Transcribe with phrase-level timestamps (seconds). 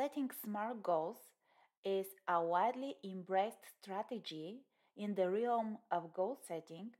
[0.00, 1.18] Setting SMART goals
[1.84, 4.62] is a widely embraced strategy
[4.96, 6.92] in the realm of goal setting,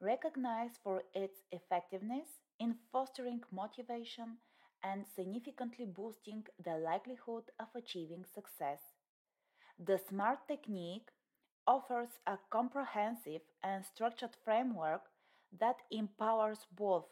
[0.00, 2.26] recognized for its effectiveness
[2.58, 4.38] in fostering motivation
[4.82, 8.80] and significantly boosting the likelihood of achieving success.
[9.78, 11.10] The SMART technique
[11.66, 15.02] offers a comprehensive and structured framework
[15.60, 17.04] that empowers both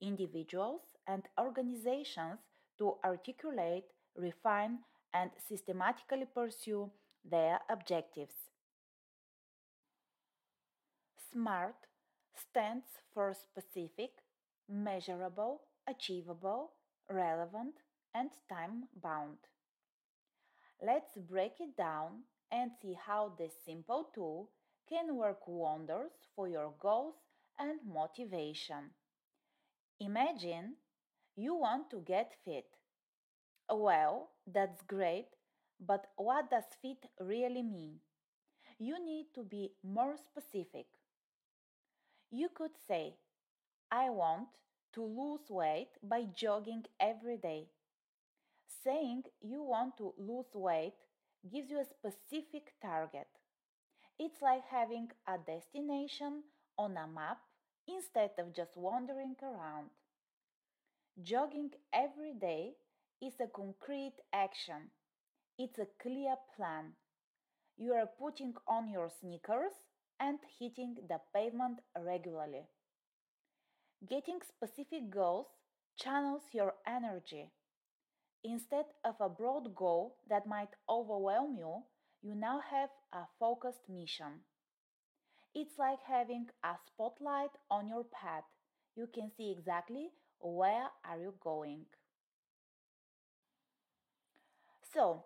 [0.00, 2.38] individuals and organizations
[2.78, 3.84] to articulate,
[4.18, 4.80] refine,
[5.14, 6.90] and systematically pursue
[7.24, 8.34] their objectives.
[11.32, 11.76] SMART
[12.34, 14.10] stands for specific,
[14.68, 16.72] measurable, achievable,
[17.10, 17.74] relevant,
[18.14, 19.38] and time bound.
[20.84, 24.50] Let's break it down and see how this simple tool
[24.88, 27.16] can work wonders for your goals
[27.58, 28.90] and motivation.
[30.00, 30.76] Imagine
[31.36, 32.77] you want to get fit.
[33.70, 35.28] Well, that's great,
[35.78, 38.00] but what does fit really mean?
[38.78, 40.86] You need to be more specific.
[42.30, 43.18] You could say,
[43.90, 44.48] I want
[44.92, 47.70] to lose weight by jogging every day.
[48.84, 50.94] Saying you want to lose weight
[51.50, 53.26] gives you a specific target.
[54.18, 56.44] It's like having a destination
[56.78, 57.40] on a map
[57.88, 59.90] instead of just wandering around.
[61.22, 62.74] Jogging every day
[63.22, 64.90] is a concrete action,
[65.58, 66.94] it's a clear plan.
[67.78, 69.72] You are putting on your sneakers
[70.20, 72.68] and hitting the pavement regularly.
[74.04, 75.46] Getting specific goals
[75.94, 77.52] channels your energy.
[78.44, 81.84] Instead of a broad goal that might overwhelm you,
[82.22, 84.44] you now have a focused mission.
[85.54, 88.44] It's like having a spotlight on your path.
[88.96, 91.84] You can see exactly where are you going.
[94.92, 95.24] So,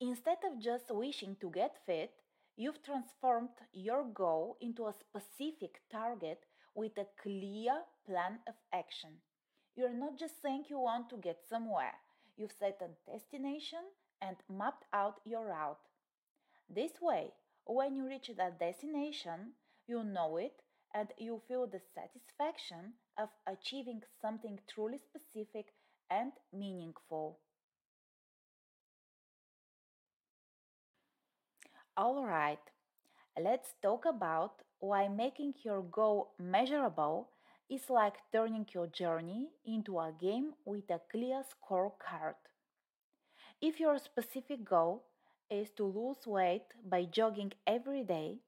[0.00, 2.14] instead of just wishing to get fit,
[2.56, 6.44] you've transformed your goal into a specific target
[6.74, 9.20] with a clear plan of action.
[9.76, 11.94] You're not just saying you want to get somewhere,
[12.36, 13.80] you've set a destination
[14.22, 15.80] and mapped out your route.
[16.68, 17.34] This way,
[17.66, 19.54] when you reach that destination,
[19.86, 20.62] you know it
[20.94, 25.74] and you feel the satisfaction of achieving something truly specific
[26.10, 27.40] and meaningful.
[31.98, 32.58] Alright,
[33.40, 37.30] let's talk about why making your goal measurable
[37.70, 42.34] is like turning your journey into a game with a clear scorecard.
[43.62, 45.04] If your specific goal
[45.48, 48.40] is to lose weight by jogging every day,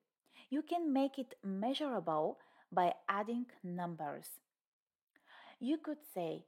[0.50, 2.38] you can make it measurable
[2.70, 4.28] by adding numbers.
[5.58, 6.44] You could say,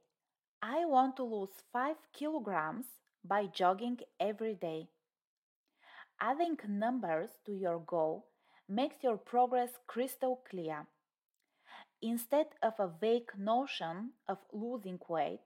[0.61, 2.85] I want to lose 5 kilograms
[3.23, 4.89] by jogging every day.
[6.19, 8.25] Adding numbers to your goal
[8.67, 10.87] makes your progress crystal clear.
[12.01, 15.41] Instead of a vague notion of losing weight,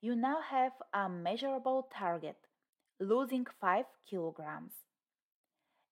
[0.00, 2.36] you now have a measurable target
[3.00, 4.72] losing 5 kilograms.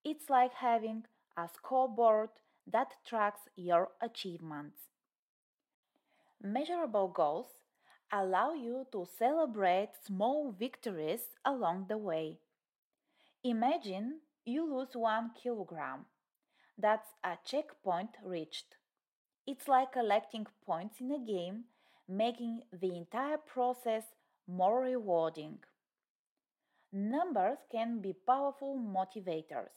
[0.05, 2.31] It's like having a scoreboard
[2.67, 4.79] that tracks your achievements.
[6.43, 7.47] Measurable goals
[8.12, 12.39] allow you to celebrate small victories along the way.
[13.43, 16.05] Imagine you lose one kilogram.
[16.77, 18.77] That's a checkpoint reached.
[19.47, 21.65] It's like collecting points in a game,
[22.06, 24.05] making the entire process
[24.47, 25.61] more rewarding.
[26.93, 29.73] Numbers can be powerful motivators.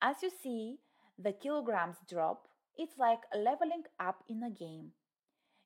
[0.00, 0.78] As you see
[1.16, 4.90] the kilograms drop, it's like leveling up in a game.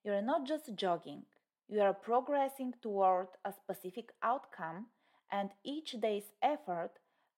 [0.04, 1.22] You're not just jogging,
[1.66, 4.88] you are progressing toward a specific outcome,
[5.32, 6.92] and each day's effort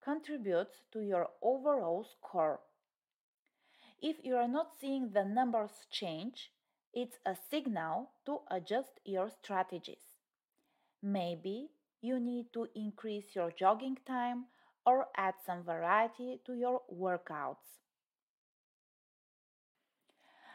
[0.08, 2.60] contributes to your overall score.
[4.00, 6.50] If you are not seeing the numbers change,
[6.94, 10.06] it's a signal to adjust your strategies.
[11.02, 11.69] Maybe
[12.00, 14.46] you need to increase your jogging time
[14.87, 17.69] or add some variety to your workouts.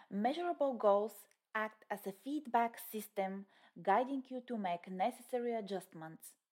[0.09, 3.45] Measurable goals act as a feedback system
[3.83, 6.42] guiding you to make necessary adjustments.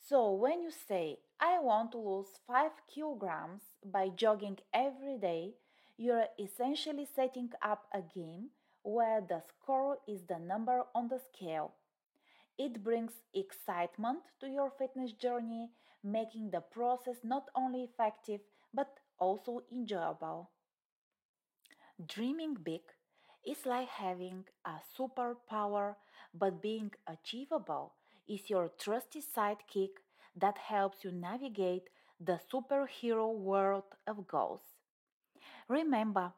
[0.00, 5.54] So, when you say, I want to lose 5 kilograms by jogging every day,
[5.98, 8.50] you're essentially setting up a game
[8.82, 11.74] where the score is the number on the scale.
[12.58, 15.70] It brings excitement to your fitness journey,
[16.04, 18.40] making the process not only effective
[18.74, 20.50] but also enjoyable.
[22.04, 22.80] Dreaming big
[23.46, 25.94] is like having a superpower,
[26.34, 27.94] but being achievable
[28.28, 29.90] is your trusty sidekick
[30.36, 31.88] that helps you navigate
[32.20, 34.60] the superhero world of goals.
[35.68, 36.32] Remember,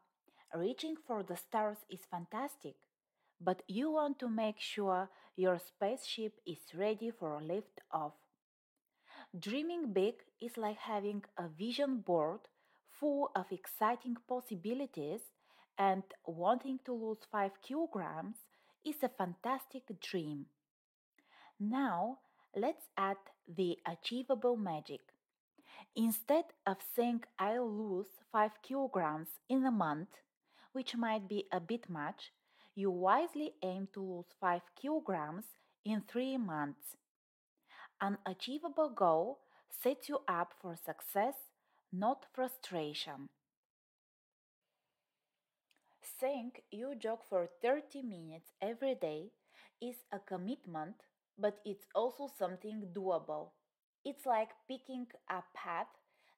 [0.54, 2.74] reaching for the stars is fantastic,
[3.40, 8.14] but you want to make sure your spaceship is ready for lift off.
[9.38, 12.40] Dreaming big is like having a vision board
[12.90, 15.20] full of exciting possibilities,
[15.78, 18.36] and wanting to lose 5 kilograms
[18.84, 20.46] is a fantastic dream.
[21.60, 22.20] Now,
[22.56, 25.00] let's add the achievable magic.
[25.94, 30.08] Instead of saying I'll lose 5 kilograms in a month,
[30.72, 32.32] which might be a bit much,
[32.74, 35.44] you wisely aim to lose 5 kilograms
[35.84, 36.96] in 3 months.
[38.00, 41.34] An achievable goal sets you up for success,
[41.92, 43.28] not frustration.
[46.18, 49.32] Saying you jog for 30 minutes every day
[49.82, 50.96] is a commitment,
[51.38, 53.50] but it's also something doable.
[54.04, 55.88] It's like picking a path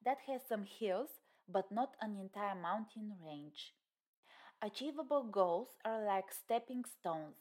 [0.05, 1.11] that has some hills
[1.49, 3.75] but not an entire mountain range.
[4.63, 7.37] Achievable goals are like stepping stones.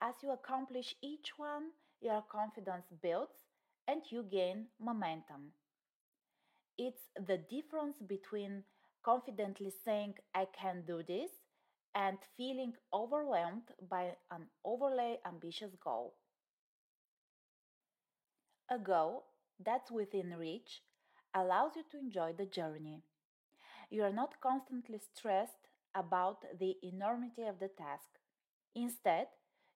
[0.00, 3.46] As you accomplish each one, your confidence builds
[3.88, 5.52] and you gain momentum.
[6.78, 8.64] It's the difference between
[9.02, 11.32] confidently saying, I can do this,
[11.96, 16.14] and feeling overwhelmed by an overly ambitious goal.
[18.68, 19.24] A goal
[19.58, 20.82] that's within reach
[21.32, 23.02] allows you to enjoy the journey.
[23.90, 28.18] You are not constantly stressed about the enormity of the task.
[28.74, 29.28] Instead,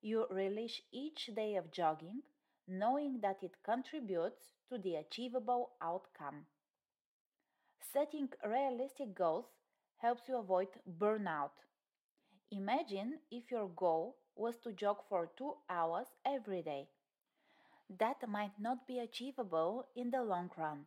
[0.03, 2.23] you relish each day of jogging,
[2.67, 6.47] knowing that it contributes to the achievable outcome.
[7.81, 9.47] Setting realistic goals
[9.97, 11.51] helps you avoid burnout.
[12.51, 16.89] Imagine if your goal was to jog for two hours every day.
[17.91, 20.87] That might not be achievable in the long run.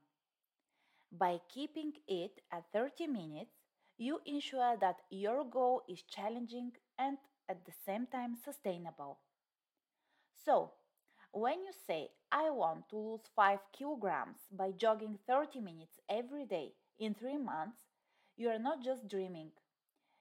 [1.12, 3.54] By keeping it at 30 minutes,
[3.98, 9.20] you ensure that your goal is challenging and at the same time sustainable.
[10.44, 10.74] So,
[11.32, 16.74] when you say, I want to lose 5 kilograms by jogging 30 minutes every day
[17.00, 17.80] in 3 months,
[18.36, 19.52] you are not just dreaming,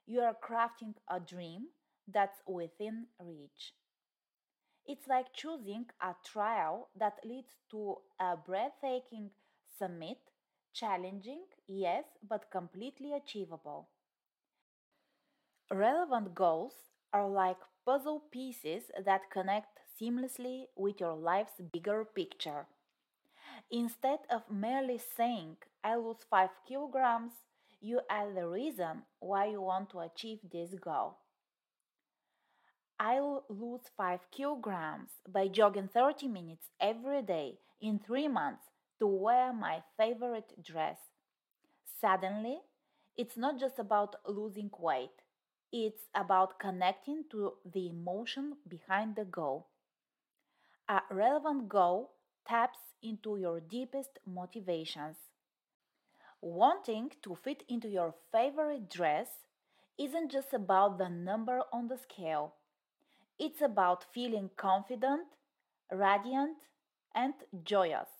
[0.07, 1.69] you are crafting a dream
[2.09, 3.75] that's within reach.
[4.91, 9.31] It's like choosing a trial that leads to a breathtaking
[9.79, 10.19] summit,
[10.75, 13.89] challenging, yes, but completely achievable.
[15.71, 17.57] Relevant goals are like
[17.87, 22.67] puzzle pieces that connect seamlessly with your life's bigger picture.
[23.71, 27.33] Instead of merely saying, I lose 5 kilograms,
[27.81, 31.17] you add the reason why you want to achieve this goal.
[33.03, 38.65] I'll lose 5 kilograms by jogging 30 minutes every day in 3 months
[38.99, 40.99] to wear my favorite dress.
[41.99, 42.61] Suddenly,
[43.17, 45.23] it's not just about losing weight,
[45.73, 49.69] it's about connecting to the emotion behind the goal.
[50.87, 52.13] A relevant goal
[52.47, 55.17] taps into your deepest motivations.
[56.43, 59.29] Wanting to fit into your favorite dress
[59.97, 62.57] isn't just about the number on the scale.
[63.41, 65.27] It's about feeling confident,
[65.91, 66.59] radiant,
[67.15, 67.35] and
[67.65, 68.11] joyous.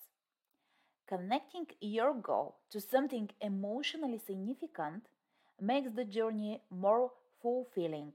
[1.07, 5.05] Connecting your goal to something emotionally significant
[5.61, 8.13] makes the journey more fulfilling.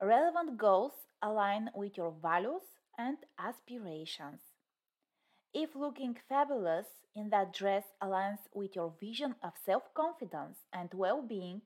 [0.00, 2.62] Relevant goals align with your values
[2.96, 4.40] and aspirations.
[5.52, 11.20] If looking fabulous in that dress aligns with your vision of self confidence and well
[11.20, 11.60] being,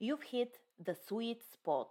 [0.00, 1.90] you've hit the sweet spot.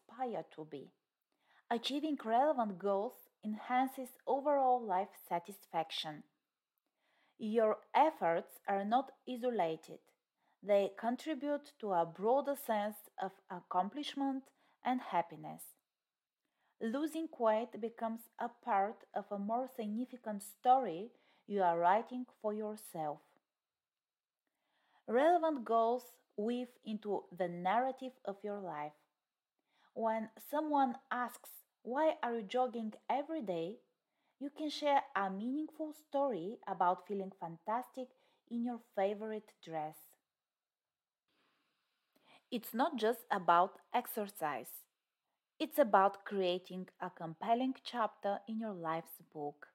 [0.11, 0.91] aspire to be.
[1.69, 3.13] Achieving relevant goals
[3.45, 6.23] enhances overall life satisfaction.
[7.39, 9.99] Your efforts are not isolated,
[10.61, 14.43] they contribute to a broader sense of accomplishment
[14.85, 15.61] and happiness.
[16.79, 21.09] Losing weight becomes a part of a more significant story
[21.47, 23.19] you are writing for yourself.
[25.07, 26.03] Relevant goals
[26.37, 28.93] weave into the narrative of your life.
[29.93, 31.49] When someone asks,
[31.83, 33.79] Why are you jogging every day?
[34.39, 38.07] you can share a meaningful story about feeling fantastic
[38.49, 39.97] in your favorite dress.
[42.51, 44.83] It's not just about exercise,
[45.59, 49.67] it's about creating a compelling chapter in your life's book.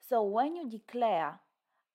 [0.00, 1.40] So when you declare,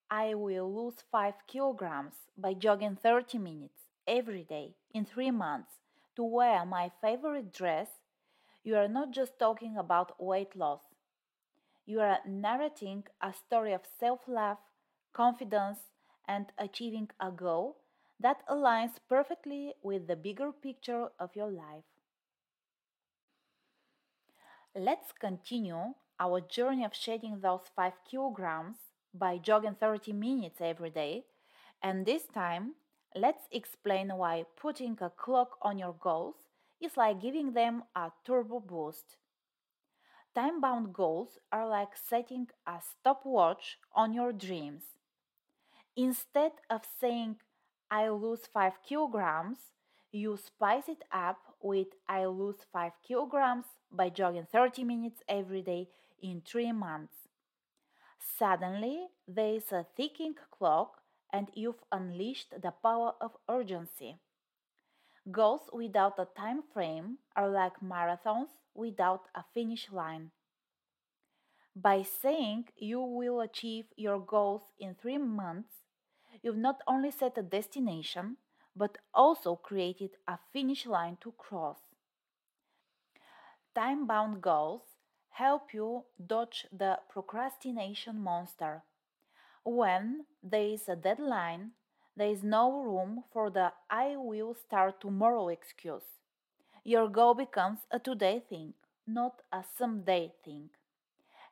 [0.09, 5.73] I will lose 5 kilograms by jogging 30 minutes every day in 3 months
[6.19, 7.87] to wear my favorite dress,
[8.61, 10.81] you are not just talking about weight loss.
[11.85, 14.59] You are narrating a story of self love,
[15.11, 15.91] confidence,
[16.25, 17.81] and achieving a goal
[18.17, 21.83] that aligns perfectly with the bigger picture of your life.
[24.75, 28.77] Let's continue our journey of shedding those 5 kilograms
[29.13, 31.25] by jogging 30 minutes every day,
[31.83, 32.73] and this time,
[33.15, 36.35] let's explain why putting a clock on your goals
[36.81, 39.17] is like giving them a turbo boost.
[40.35, 44.83] Time bound goals are like setting a stopwatch on your dreams.
[45.95, 47.37] Instead of saying,
[47.91, 49.57] I lose 5 kilograms,
[50.11, 55.89] you spice it up with I lose 5 kilograms by jogging 30 minutes every day
[56.21, 57.27] in 3 months.
[58.37, 61.01] Suddenly, there is a ticking clock,
[61.31, 64.19] and you've unleashed the power of urgency.
[65.31, 70.31] Goals without a time frame are like marathons without a finish line.
[71.75, 75.85] By saying you will achieve your goals in three months,
[76.41, 78.37] you've not only set a destination,
[78.75, 81.77] but also created a finish line to cross.
[83.75, 84.81] Time bound goals
[85.29, 88.83] help you dodge the procrastination monster.
[89.63, 91.71] When there is a deadline,
[92.15, 96.19] there is no room for the I will start tomorrow excuse.
[96.83, 98.73] Your goal becomes a today thing,
[99.07, 100.71] not a someday thing.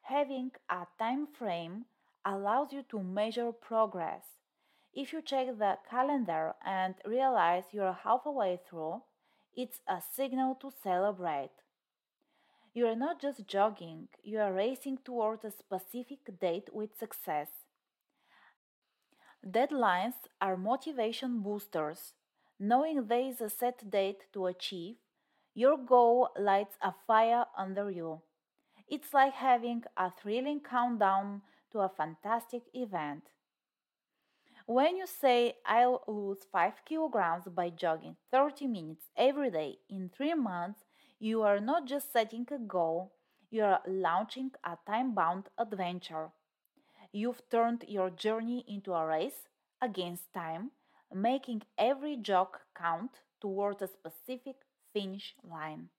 [0.04, 1.86] Having a time frame
[2.26, 4.24] allows you to measure progress.
[4.94, 9.04] If you check the calendar and realize you're halfway through,
[9.56, 11.52] it's a signal to celebrate.
[12.74, 17.57] You are not just jogging, you are racing towards a specific date with success.
[19.46, 22.14] Deadlines are motivation boosters.
[22.60, 24.96] Knowing there is a set date to achieve,
[25.54, 28.22] your goal lights a fire under you.
[28.88, 31.42] It's like having a thrilling countdown
[31.72, 33.24] to a fantastic event.
[34.66, 40.34] When you say, I'll lose 5 kilograms by jogging 30 minutes every day in 3
[40.34, 40.84] months,
[41.20, 43.14] you are not just setting a goal,
[43.50, 46.32] you are launching a time bound adventure.
[47.20, 49.50] You've turned your journey into a race
[49.82, 50.70] against time,
[51.12, 54.58] making every jog count towards a specific
[54.94, 55.90] finish line.